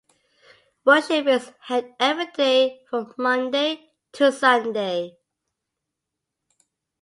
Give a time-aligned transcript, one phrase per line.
[0.83, 5.19] Worship is held everyday from Monday to Sunday.